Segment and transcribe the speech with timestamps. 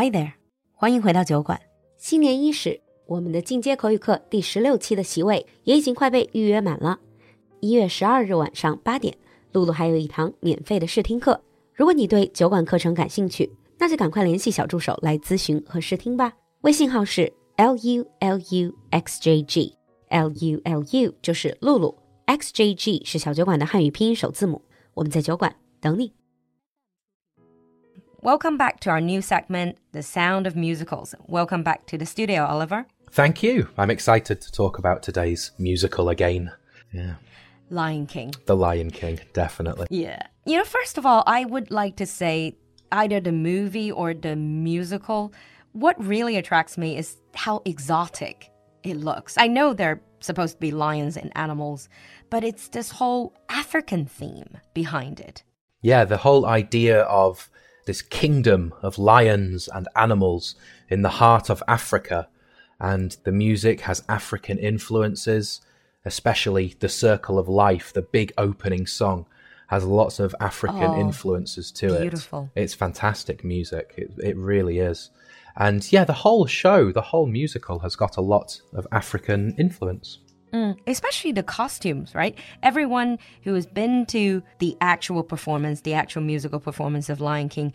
[0.00, 0.34] Hi there，
[0.74, 1.60] 欢迎回到酒馆。
[1.96, 7.00] 新年伊始，我们的进阶口语课第十六期的席位也已经快被预约满了。
[7.58, 9.12] 一月十二日晚上八点，
[9.50, 11.42] 露露还有一堂免费的试听课。
[11.74, 16.32] 如果你对酒馆课程感兴趣，那就赶快联系小助手来咨询和试听吧。
[16.60, 21.92] 微信号是 l u l u x j g，l u l u 就是露露
[22.26, 24.62] ，x j g 是小酒馆的汉语拼音首字母。
[24.94, 26.12] 我们在酒馆等你。
[28.20, 31.14] Welcome back to our new segment, The Sound of Musicals.
[31.28, 32.84] Welcome back to the studio, Oliver.
[33.12, 33.68] Thank you.
[33.78, 36.50] I'm excited to talk about today's musical again.
[36.92, 37.14] Yeah.
[37.70, 38.34] Lion King.
[38.46, 39.86] The Lion King, definitely.
[39.90, 40.20] Yeah.
[40.46, 42.56] You know, first of all, I would like to say
[42.90, 45.32] either the movie or the musical,
[45.70, 48.50] what really attracts me is how exotic
[48.82, 49.36] it looks.
[49.38, 51.88] I know they're supposed to be lions and animals,
[52.30, 55.44] but it's this whole African theme behind it.
[55.82, 57.48] Yeah, the whole idea of
[57.88, 60.54] this kingdom of lions and animals
[60.90, 62.28] in the heart of Africa.
[62.78, 65.62] And the music has African influences,
[66.04, 69.24] especially the Circle of Life, the big opening song,
[69.68, 71.96] has lots of African oh, influences to beautiful.
[71.96, 72.10] it.
[72.10, 72.50] Beautiful.
[72.54, 73.94] It's fantastic music.
[73.96, 75.08] It, it really is.
[75.56, 80.18] And yeah, the whole show, the whole musical has got a lot of African influence.
[80.52, 82.36] Mm, especially the costumes, right?
[82.62, 87.72] Everyone who has been to the actual performance, the actual musical performance of Lion King,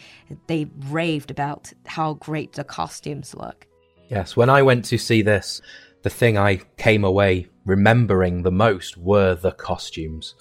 [0.47, 3.67] they raved about how great the costumes look.
[4.09, 5.61] Yes, when I went to see this,
[6.01, 10.35] the thing I came away remembering the most were the costumes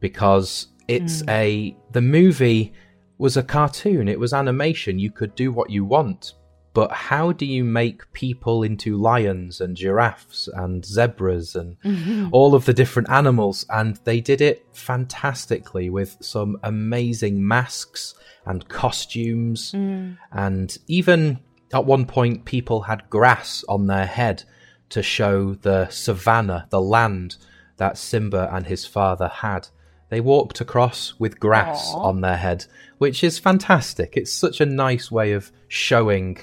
[0.00, 1.30] because it's mm.
[1.30, 2.72] a the movie
[3.18, 6.34] was a cartoon, it was animation, you could do what you want,
[6.76, 12.28] but how do you make people into lions and giraffes and zebras and mm-hmm.
[12.32, 13.64] all of the different animals?
[13.70, 19.72] And they did it fantastically with some amazing masks and costumes.
[19.72, 20.18] Mm.
[20.32, 21.38] And even
[21.72, 24.44] at one point, people had grass on their head
[24.90, 27.36] to show the savannah, the land
[27.78, 29.68] that Simba and his father had.
[30.10, 32.04] They walked across with grass Aww.
[32.04, 32.66] on their head,
[32.98, 34.12] which is fantastic.
[34.14, 36.36] It's such a nice way of showing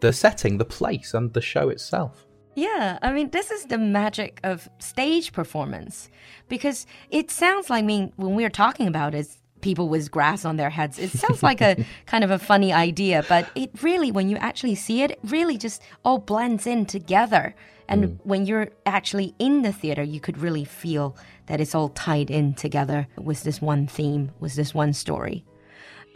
[0.00, 2.26] the setting, the place, and the show itself.
[2.56, 6.08] Yeah, I mean, this is the magic of stage performance
[6.48, 9.28] because it sounds like, I mean, when we're talking about it,
[9.60, 13.24] people with grass on their heads, it sounds like a kind of a funny idea,
[13.28, 17.54] but it really, when you actually see it, it really just all blends in together.
[17.88, 18.18] And mm.
[18.24, 21.14] when you're actually in the theater, you could really feel
[21.46, 25.44] that it's all tied in together with this one theme, with this one story.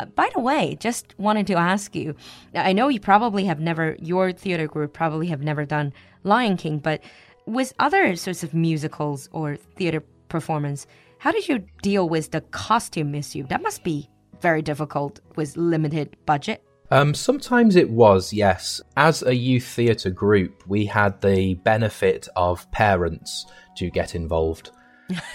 [0.01, 2.15] Uh, by the way, just wanted to ask you
[2.55, 5.93] I know you probably have never, your theater group probably have never done
[6.25, 7.03] Lion King, but
[7.45, 10.87] with other sorts of musicals or theater performance,
[11.19, 13.47] how did you deal with the costume issue?
[13.49, 14.09] That must be
[14.41, 16.65] very difficult with limited budget.
[16.91, 18.81] Um, sometimes it was, yes.
[18.97, 23.45] As a youth theatre group, we had the benefit of parents
[23.77, 24.71] to get involved.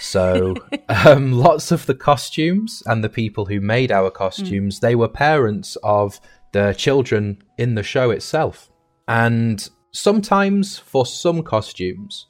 [0.00, 0.54] So
[0.88, 4.80] um, lots of the costumes and the people who made our costumes, mm.
[4.80, 6.20] they were parents of
[6.52, 8.70] the children in the show itself.
[9.08, 12.26] And sometimes for some costumes,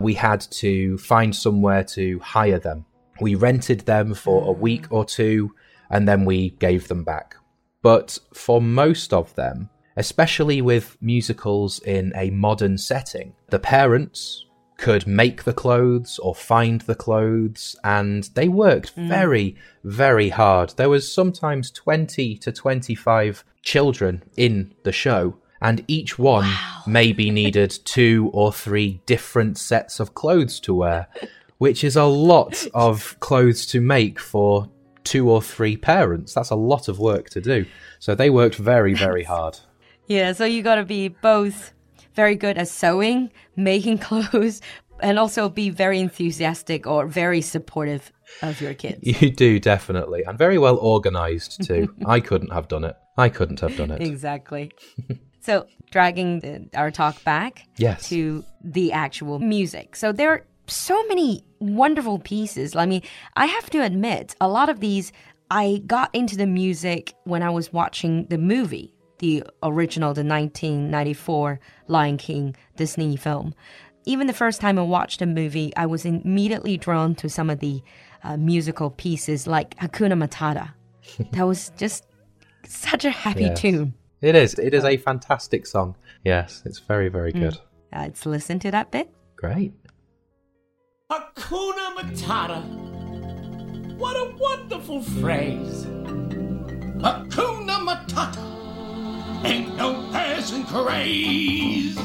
[0.00, 2.86] we had to find somewhere to hire them.
[3.20, 5.52] We rented them for a week or two
[5.90, 7.36] and then we gave them back.
[7.82, 14.45] But for most of them, especially with musicals in a modern setting, the parents
[14.76, 19.08] could make the clothes or find the clothes and they worked mm.
[19.08, 20.74] very very hard.
[20.76, 26.82] There was sometimes 20 to 25 children in the show and each one wow.
[26.86, 31.08] maybe needed two or three different sets of clothes to wear
[31.58, 34.68] which is a lot of clothes to make for
[35.04, 36.34] two or three parents.
[36.34, 37.64] That's a lot of work to do.
[37.98, 39.58] So they worked very very hard.
[40.06, 41.72] Yeah so you got to be both
[42.16, 44.60] very good at sewing, making clothes,
[45.00, 48.10] and also be very enthusiastic or very supportive
[48.42, 49.00] of your kids.
[49.02, 51.94] You do definitely, and very well organized too.
[52.06, 52.96] I couldn't have done it.
[53.18, 54.02] I couldn't have done it.
[54.02, 54.72] Exactly.
[55.40, 58.08] so, dragging the, our talk back yes.
[58.08, 59.94] to the actual music.
[59.94, 62.74] So, there are so many wonderful pieces.
[62.74, 63.02] I mean,
[63.36, 65.12] I have to admit, a lot of these
[65.50, 71.60] I got into the music when I was watching the movie the original, the 1994
[71.88, 73.54] Lion King Disney film.
[74.04, 77.60] Even the first time I watched the movie, I was immediately drawn to some of
[77.60, 77.82] the
[78.22, 80.72] uh, musical pieces like Hakuna Matata.
[81.32, 82.06] that was just
[82.64, 83.60] such a happy yes.
[83.60, 83.94] tune.
[84.20, 84.54] It is.
[84.54, 85.96] It is a fantastic song.
[86.24, 87.40] Yes, it's very, very mm.
[87.40, 87.54] good.
[87.54, 87.58] Mm.
[87.92, 89.10] Uh, let's listen to that bit.
[89.36, 89.72] Great.
[91.10, 92.62] Hakuna Matata.
[93.96, 95.86] What a wonderful phrase.
[97.00, 98.45] Hakuna Matata.
[99.44, 100.06] Ain't no
[100.68, 101.96] craze.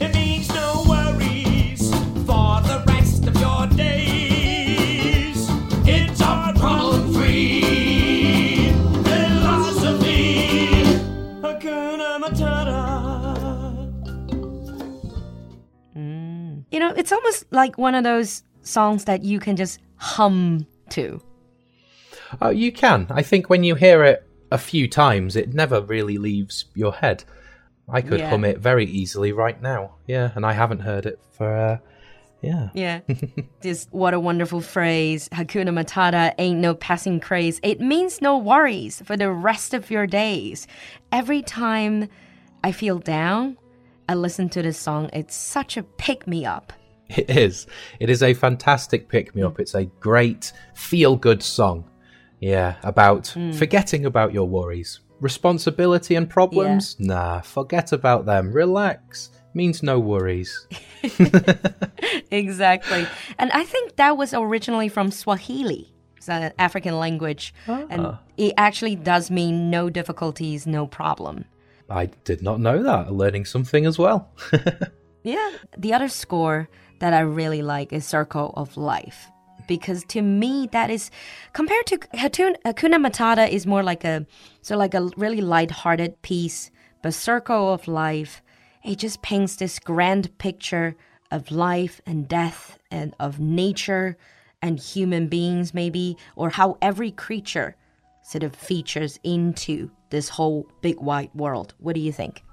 [0.00, 1.90] It means no worries
[2.26, 5.48] for the rest of your days.
[5.86, 8.70] It's a problem free
[9.04, 10.82] philosophy.
[11.42, 12.82] Hakuna Matata.
[15.96, 16.64] Mm.
[16.70, 21.20] You know, it's almost like one of those songs that you can just hum to.
[22.40, 23.06] Oh, you can.
[23.10, 27.24] I think when you hear it a few times, it never really leaves your head.
[27.88, 28.30] I could Yeah.
[28.30, 29.96] hum it very easily right now.
[30.06, 31.78] Yeah, and I haven't heard it for, uh,
[32.40, 32.68] yeah.
[32.74, 33.00] Yeah.
[33.62, 35.28] Just what a wonderful phrase.
[35.30, 37.60] Hakuna Matata ain't no passing craze.
[37.62, 40.66] It means no worries for the rest of your days.
[41.10, 42.08] Every time
[42.64, 43.58] I feel down,
[44.08, 45.10] I listen to this song.
[45.12, 46.72] It's such a pick me up.
[47.08, 47.66] It is.
[48.00, 49.60] It is a fantastic pick me up.
[49.60, 51.84] It's a great feel good song.
[52.42, 53.52] Yeah, about hmm.
[53.52, 54.98] forgetting about your worries.
[55.20, 56.96] Responsibility and problems?
[56.98, 58.52] Nah, forget about them.
[58.52, 59.30] Relax.
[59.54, 60.66] Means no worries.
[62.32, 63.06] Exactly.
[63.38, 65.92] and I think that was originally from Swahili.
[66.16, 67.54] It's an African language.
[67.66, 68.18] And ah.
[68.36, 71.44] it actually does mean no difficulties, no problem.
[71.90, 73.12] I did not know that.
[73.12, 74.30] Learning something as well.
[75.24, 75.52] Yeah.
[75.78, 76.68] The other score
[76.98, 79.30] that I really like is Circle of Life.
[79.66, 81.10] Because to me, that is
[81.52, 84.26] compared to Hatun, Hakuna Matata is more like a
[84.60, 86.70] so like a really light-hearted piece,
[87.02, 88.42] but Circle of Life,
[88.84, 90.96] it just paints this grand picture
[91.30, 94.16] of life and death and of nature
[94.60, 97.74] and human beings maybe, or how every creature
[98.22, 101.74] sort of features into this whole big white world.
[101.78, 102.44] What do you think?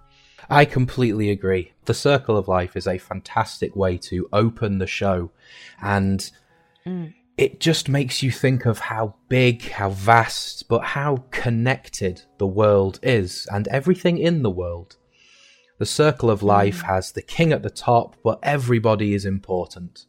[0.50, 1.74] I completely agree.
[1.86, 5.32] The Circle of Life is a fantastic way to open the show,
[5.82, 6.32] and
[6.86, 7.14] Mm.
[7.38, 13.00] it just makes you think of how big, how vast, but how connected the world
[13.04, 14.98] is and everything in the world.
[15.78, 16.88] The Circle of Life mm.
[16.88, 20.06] has the king at the top, but everybody is important.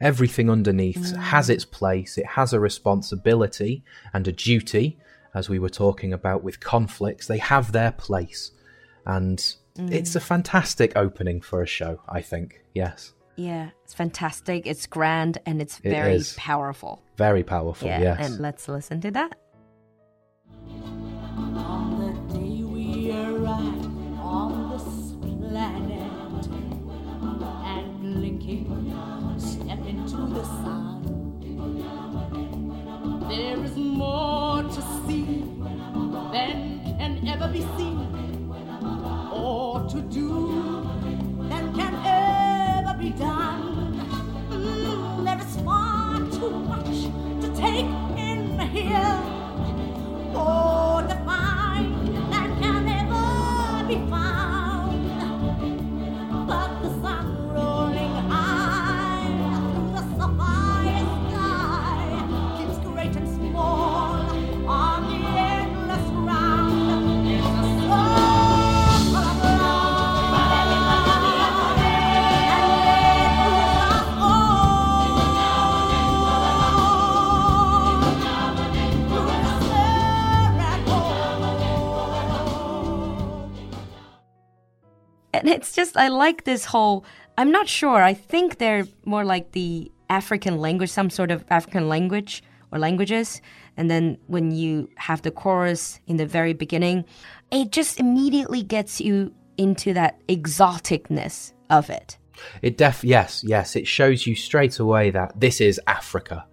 [0.00, 1.54] Everything underneath has mm.
[1.54, 4.98] its place, it has a responsibility and a duty,
[5.34, 7.26] as we were talking about with conflicts.
[7.26, 8.50] They have their place.
[9.06, 12.62] And it's a fantastic opening for a show, I think.
[12.74, 13.12] Yes.
[13.36, 14.66] Yeah, it's fantastic.
[14.66, 16.34] It's grand and it's very is.
[16.34, 17.02] powerful.
[17.16, 18.30] Very powerful, Yeah, yes.
[18.30, 19.38] and let's listen to that.
[85.42, 87.04] And it's just, I like this whole,
[87.36, 88.00] I'm not sure.
[88.00, 93.42] I think they're more like the African language, some sort of African language or languages.
[93.76, 97.04] And then when you have the chorus in the very beginning,
[97.50, 102.18] it just immediately gets you into that exoticness of it.
[102.62, 106.46] It def yes, yes, it shows you straight away that this is Africa.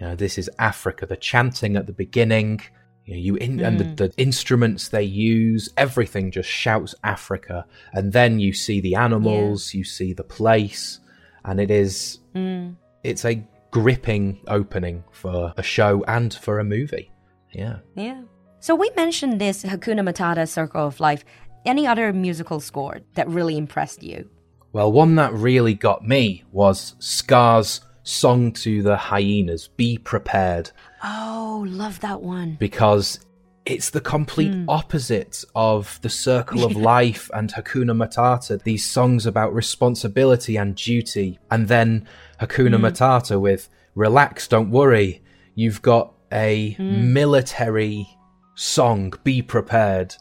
[0.00, 1.06] You know, this is Africa.
[1.06, 2.62] The chanting at the beginning,
[3.04, 3.96] you know, you in, and the, mm.
[3.96, 7.66] the instruments they use, everything just shouts Africa.
[7.92, 11.00] And then you see the animals, you see the place,
[11.44, 12.74] and it is mm.
[13.02, 17.10] it's a gripping opening for a show and for a movie.
[17.52, 17.78] Yeah.
[17.96, 18.22] Yeah.
[18.60, 21.24] So we mentioned this Hakuna Matata Circle of Life.
[21.64, 24.28] Any other musical score that really impressed you?
[24.72, 30.70] Well, one that really got me was Scar's song to the hyenas, Be Prepared.
[31.02, 32.56] Oh, love that one.
[32.58, 33.18] because
[33.64, 34.68] it's the complete hmm.
[34.68, 38.62] opposite of the circle of life and Hakuna Matata.
[38.62, 42.08] These songs about responsibility and duty, and then
[42.40, 42.84] Hakuna hmm.
[42.84, 45.22] Matata with relax, don't worry.
[45.54, 47.12] You've got a hmm.
[47.12, 48.06] military
[48.54, 50.16] song, Be Prepared,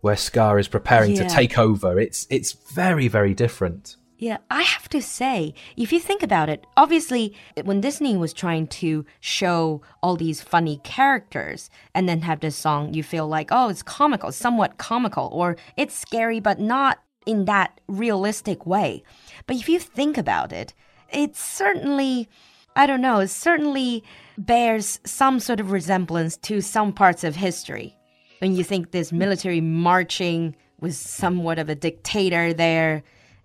[0.00, 1.98] where Scar is preparing to take over.
[1.98, 3.96] It's it's very very different.
[4.20, 7.34] Yeah, I have to say, if you think about it, obviously,
[7.64, 12.92] when Disney was trying to show all these funny characters and then have this song,
[12.92, 17.80] you feel like, oh, it's comical, somewhat comical, or it's scary, but not in that
[17.88, 19.02] realistic way.
[19.46, 20.74] But if you think about it,
[21.10, 22.28] it certainly,
[22.76, 24.04] I don't know, it certainly
[24.36, 27.96] bears some sort of resemblance to some parts of history.
[28.40, 33.02] When you think this military marching was somewhat of a dictator there,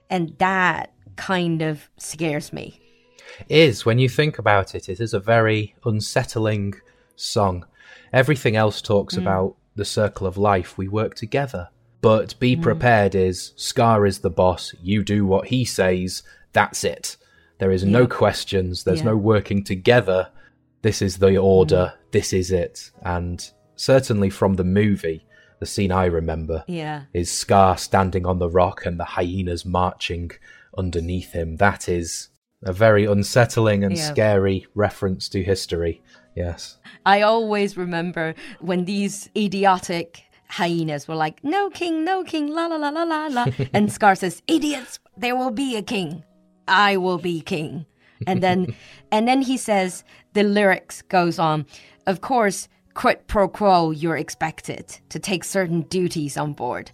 [0.09, 2.79] and that kind of scares me.
[3.49, 6.75] Is, when you think about it, it is a very unsettling
[7.15, 7.65] song.
[8.13, 9.21] Everything else talks mm.
[9.21, 10.77] about the circle of life.
[10.77, 11.69] We work together.
[12.01, 12.61] But be mm.
[12.61, 14.73] prepared is Scar is the boss.
[14.81, 16.23] You do what he says.
[16.53, 17.17] That's it.
[17.57, 18.83] There is no questions.
[18.83, 19.05] There's Yeah.
[19.05, 20.29] no working together.
[20.81, 21.93] This is the order.
[21.95, 22.11] Mm.
[22.11, 22.91] This is it.
[23.01, 25.25] And certainly from the movie,
[25.59, 27.03] the scene I remember Yeah.
[27.13, 30.31] is Scar standing on the rock and the hyenas marching
[30.77, 31.57] underneath him.
[31.57, 32.29] That is
[32.63, 34.11] a very unsettling and Yeah.
[34.11, 36.01] scary reference to history.
[36.35, 36.77] Yes.
[37.05, 42.75] I always remember when these idiotic hyenas were like, no king, no king, la la
[42.75, 43.45] la la la la.
[43.73, 46.23] and Scar says, idiots, there will be a king.
[46.67, 47.85] I will be king.
[48.27, 48.75] And then,
[49.11, 51.65] and then he says, the lyrics goes on,
[52.05, 56.91] of course, quid pro quo, you're expected to take certain duties on board.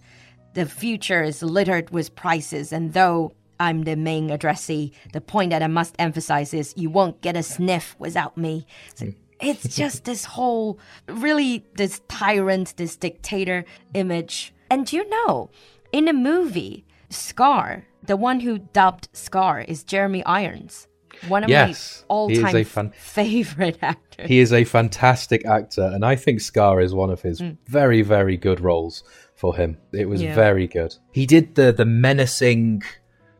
[0.54, 5.62] The future is littered with prices, and though I'm the main addressee, the point that
[5.62, 8.66] I must emphasize is you won't get a sniff without me.
[8.94, 9.14] So mm.
[9.40, 14.52] it's just this whole, really, this tyrant, this dictator image.
[14.68, 15.50] And you know,
[15.92, 20.88] in the movie, Scar, the one who dubbed Scar is Jeremy Irons,
[21.28, 24.28] one of Yes, my he is a all-time fan- favorite actors.
[24.28, 27.50] He is a fantastic actor, and I think Scar is one of his hmm.
[27.66, 29.78] very, very good roles for him.
[29.92, 30.34] It was Yeah.
[30.34, 30.94] very good.
[31.12, 32.82] He did the the menacing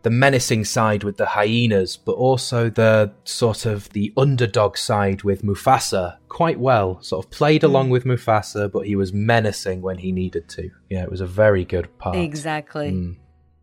[0.03, 5.43] the menacing side with the hyenas, but also the sort of the underdog side with
[5.43, 7.01] Mufasa quite well.
[7.03, 7.67] Sort of played hmm.
[7.67, 10.71] along with Mufasa, but he was menacing when he needed to.
[10.91, 12.17] Yeah, it was a very good part.
[12.17, 12.91] Exactly.
[12.91, 13.12] Hmm.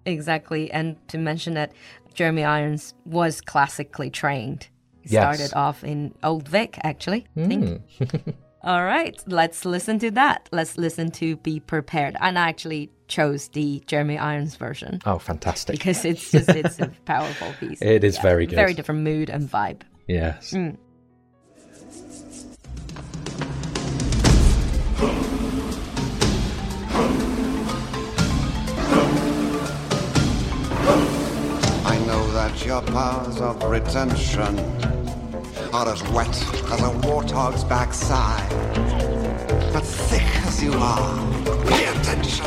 [0.09, 0.71] Exactly.
[0.71, 1.71] And to mention that
[2.13, 4.67] Jeremy Irons was classically trained.
[5.01, 5.23] He Yes.
[5.37, 7.27] started off in Old Vic, actually.
[7.35, 7.47] Hmm.
[7.47, 7.81] Think.
[8.63, 10.49] All right, let's listen to that.
[10.51, 12.17] Let's listen to Be Prepared.
[12.19, 15.77] And I actually chose the Jeremy Irons version Oh, fantastic!
[15.77, 17.81] because it's just it's a powerful piece.
[17.81, 18.57] It is very good.
[18.57, 19.83] Very different mood and vibe.
[20.09, 20.53] Yes.
[20.53, 20.75] I
[32.69, 34.59] your powers of retention
[35.73, 38.47] are as wet as a warthog's backside.
[39.73, 41.17] But thick as you are,
[41.65, 42.45] pay attention.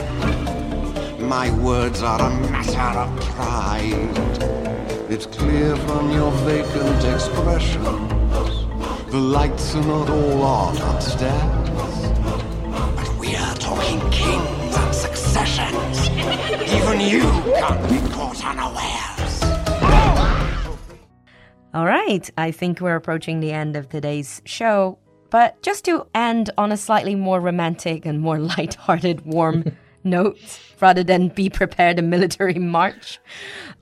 [1.28, 4.16] My words are a matter of pride.
[5.10, 7.82] It's clear from your vacant expression.
[9.10, 11.68] The lights are not all on upstairs.
[12.94, 16.10] But we are talking kings and successions.
[16.76, 17.22] Even you
[17.58, 19.01] can't be caught unawares.
[21.74, 24.98] All right, I think we're approaching the end of today's show.
[25.30, 29.74] But just to end on a slightly more romantic and more light-hearted, warm
[30.04, 30.38] note,
[30.82, 33.18] rather than be prepared a military march,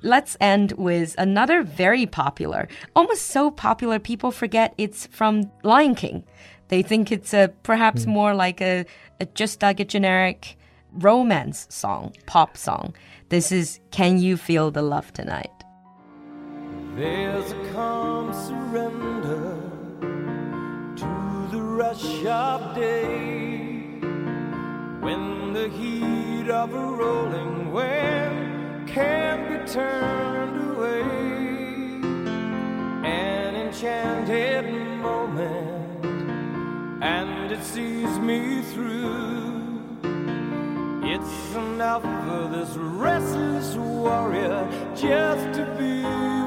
[0.02, 6.22] let's end with another very popular, almost so popular people forget it's from Lion King.
[6.68, 8.10] They think it's a perhaps hmm.
[8.10, 8.86] more like a,
[9.18, 10.56] a just like a generic
[10.92, 12.94] romance song, pop song.
[13.30, 15.59] This is Can You Feel the Love Tonight?
[16.96, 19.56] There's a calm surrender
[20.96, 24.00] to the rush of day
[25.00, 31.02] when the heat of a rolling wave can be turned away.
[33.08, 34.64] An enchanted
[35.00, 36.04] moment,
[37.02, 39.80] and it sees me through.
[41.04, 46.39] It's enough for this restless warrior just to be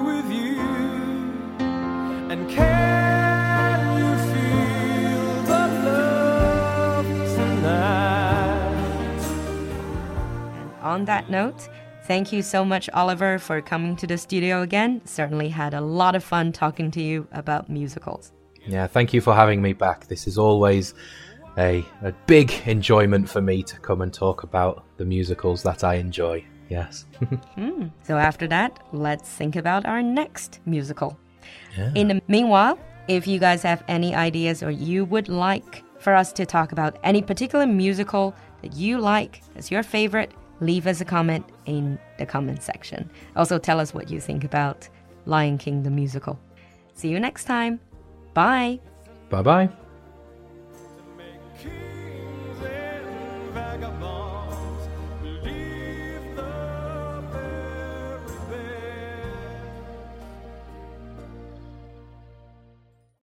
[10.94, 11.68] on that note,
[12.04, 15.02] thank you so much, Oliver, for coming to the studio again.
[15.06, 18.32] Certainly had a lot of fun talking to you about musicals.
[18.68, 20.08] Yeah, thank you for having me back.
[20.08, 20.94] This is always
[21.58, 25.96] a, a big enjoyment for me to come and talk about the musicals that I
[25.96, 26.46] enjoy.
[26.70, 27.06] Yes.
[27.56, 31.18] Hmm, so after that, let's think about our next musical.
[31.96, 36.32] In the meanwhile, if you guys have any ideas or you would like for us
[36.34, 41.06] to talk about any particular musical that you like, that's your favorite, leave us a
[41.06, 43.10] comment in the comment section.
[43.36, 44.88] Also, tell us what you think about
[45.26, 46.40] Lion King the musical.
[46.94, 47.80] See you next time.
[48.34, 48.80] Bye.
[49.30, 49.70] Bye bye.